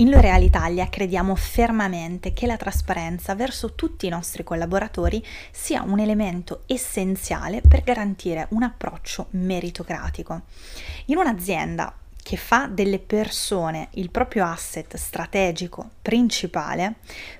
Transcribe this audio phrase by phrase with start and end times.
[0.00, 5.98] In L'Oreal Italia crediamo fermamente che la trasparenza verso tutti i nostri collaboratori sia un
[5.98, 10.42] elemento essenziale per garantire un approccio meritocratico.
[11.06, 16.94] In un'azienda che fa delle persone il proprio asset strategico principale,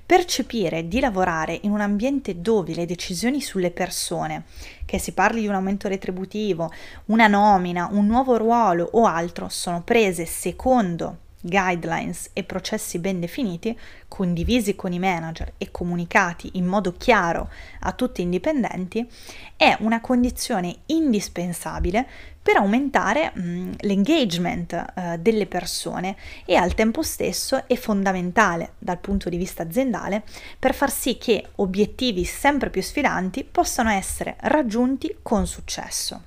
[0.05, 4.43] percepire di lavorare in un ambiente dove le decisioni sulle persone,
[4.83, 6.69] che si parli di un aumento retributivo,
[7.05, 13.77] una nomina, un nuovo ruolo o altro, sono prese secondo guidelines e processi ben definiti,
[14.07, 17.49] condivisi con i manager e comunicati in modo chiaro
[17.81, 19.07] a tutti i dipendenti,
[19.55, 22.07] è una condizione indispensabile
[22.41, 29.29] per aumentare mh, l'engagement eh, delle persone e al tempo stesso è fondamentale dal punto
[29.29, 30.23] di vista aziendale
[30.57, 36.23] per far sì che obiettivi sempre più sfidanti possano essere raggiunti con successo.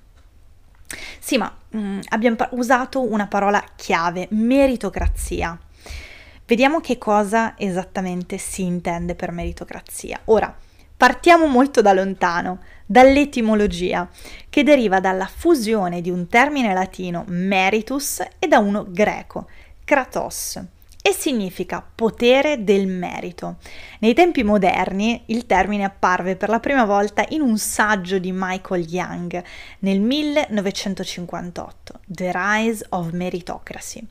[1.19, 5.59] Sì, ma mh, mm, abbiamo usato una parola chiave, meritocrazia.
[6.47, 10.21] Vediamo che cosa esattamente si intende per meritocrazia.
[10.27, 10.55] Ora,
[10.97, 14.09] partiamo molto da lontano, dall'etimologia,
[14.49, 19.47] che deriva dalla fusione di un termine latino meritus e da uno greco,
[19.85, 20.61] kratos
[21.03, 23.57] e significa potere del merito.
[23.99, 28.87] Nei tempi moderni il termine apparve per la prima volta in un saggio di Michael
[28.89, 29.43] Young
[29.81, 34.07] nel 1958, The Rise of Meritocracy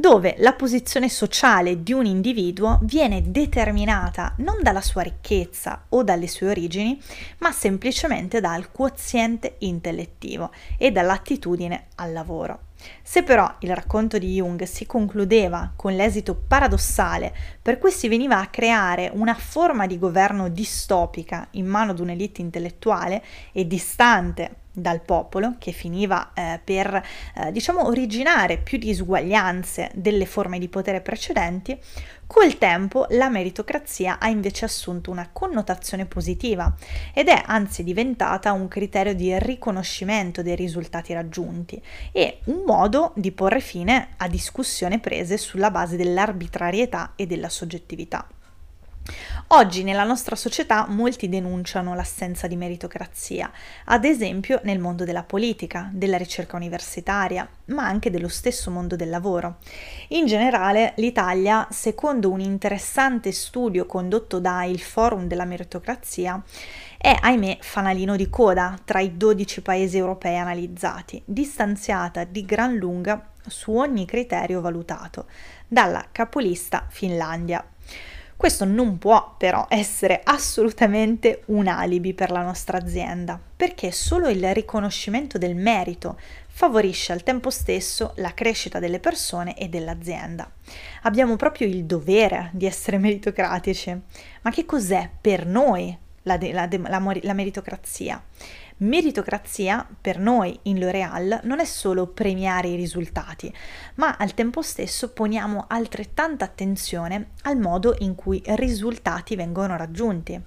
[0.00, 6.28] dove la posizione sociale di un individuo viene determinata non dalla sua ricchezza o dalle
[6.28, 7.02] sue origini,
[7.38, 12.60] ma semplicemente dal quoziente intellettivo e dall'attitudine al lavoro.
[13.02, 18.38] Se però il racconto di Jung si concludeva con l'esito paradossale per cui si veniva
[18.38, 23.20] a creare una forma di governo distopica in mano ad un'elite intellettuale
[23.50, 27.02] e distante dal popolo che finiva eh, per
[27.34, 31.78] eh, diciamo originare più disuguaglianze delle forme di potere precedenti,
[32.26, 36.74] col tempo la meritocrazia ha invece assunto una connotazione positiva
[37.14, 43.32] ed è anzi diventata un criterio di riconoscimento dei risultati raggiunti e un modo di
[43.32, 48.26] porre fine a discussioni prese sulla base dell'arbitrarietà e della soggettività.
[49.50, 53.50] Oggi nella nostra società molti denunciano l'assenza di meritocrazia,
[53.86, 59.08] ad esempio nel mondo della politica, della ricerca universitaria, ma anche dello stesso mondo del
[59.08, 59.56] lavoro.
[60.08, 66.42] In generale l'Italia, secondo un interessante studio condotto da il Forum della Meritocrazia,
[66.98, 73.30] è, ahimè, fanalino di coda tra i 12 paesi europei analizzati, distanziata di gran lunga
[73.46, 75.24] su ogni criterio valutato,
[75.66, 77.64] dalla capolista Finlandia.
[78.38, 84.54] Questo non può però essere assolutamente un alibi per la nostra azienda, perché solo il
[84.54, 86.16] riconoscimento del merito
[86.46, 90.48] favorisce al tempo stesso la crescita delle persone e dell'azienda.
[91.02, 94.00] Abbiamo proprio il dovere di essere meritocratici.
[94.42, 98.22] Ma che cos'è per noi la, la, la, la meritocrazia?
[98.80, 103.52] Meritocrazia per noi in L'Oreal non è solo premiare i risultati,
[103.96, 110.40] ma al tempo stesso poniamo altrettanta attenzione al modo in cui risultati vengono raggiunti,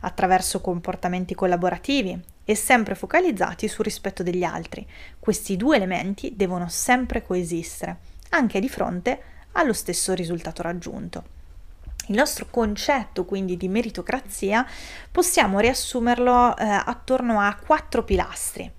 [0.00, 4.86] attraverso comportamenti collaborativi e sempre focalizzati sul rispetto degli altri.
[5.18, 7.98] Questi due elementi devono sempre coesistere,
[8.30, 9.22] anche di fronte
[9.52, 11.43] allo stesso risultato raggiunto.
[12.06, 14.66] Il nostro concetto quindi di meritocrazia
[15.10, 18.70] possiamo riassumerlo eh, attorno a quattro pilastri.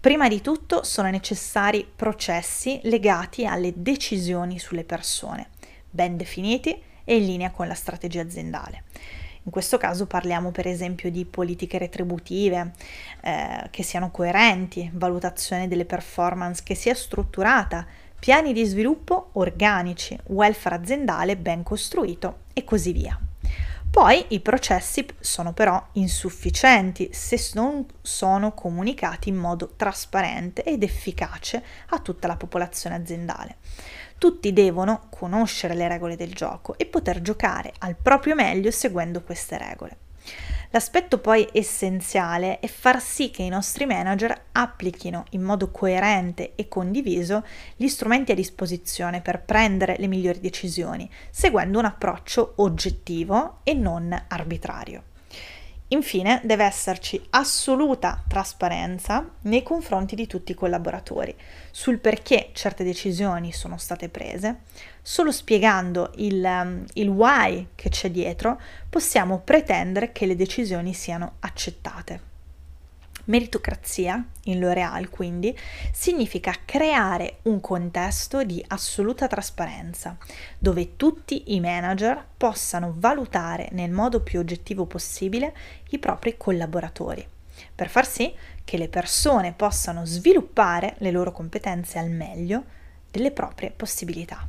[0.00, 5.50] Prima di tutto sono necessari processi legati alle decisioni sulle persone,
[5.88, 8.84] ben definiti e in linea con la strategia aziendale.
[9.44, 12.72] In questo caso parliamo per esempio di politiche retributive
[13.22, 17.86] eh, che siano coerenti, valutazione delle performance che sia strutturata,
[18.22, 23.18] piani di sviluppo organici, welfare aziendale ben costruito e così via.
[23.90, 31.64] Poi i processi sono però insufficienti se non sono comunicati in modo trasparente ed efficace
[31.88, 33.56] a tutta la popolazione aziendale.
[34.18, 39.58] Tutti devono conoscere le regole del gioco e poter giocare al proprio meglio seguendo queste
[39.58, 39.96] regole.
[40.74, 46.66] L'aspetto poi essenziale è far sì che i nostri manager applichino in modo coerente e
[46.66, 47.44] condiviso
[47.76, 54.18] gli strumenti a disposizione per prendere le migliori decisioni, seguendo un approccio oggettivo e non
[54.28, 55.10] arbitrario.
[55.92, 61.34] Infine deve esserci assoluta trasparenza nei confronti di tutti i collaboratori
[61.70, 64.60] sul perché certe decisioni sono state prese.
[65.02, 68.58] Solo spiegando il, um, il why che c'è dietro
[68.88, 72.31] possiamo pretendere che le decisioni siano accettate.
[73.24, 75.56] Meritocrazia, in L'Oreal quindi,
[75.92, 80.16] significa creare un contesto di assoluta trasparenza,
[80.58, 85.54] dove tutti i manager possano valutare nel modo più oggettivo possibile
[85.90, 87.26] i propri collaboratori,
[87.74, 88.34] per far sì
[88.64, 92.64] che le persone possano sviluppare le loro competenze al meglio
[93.10, 94.48] delle proprie possibilità.